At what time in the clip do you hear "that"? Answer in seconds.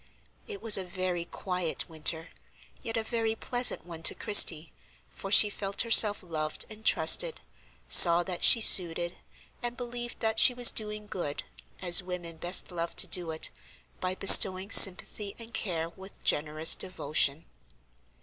8.23-8.43, 10.19-10.39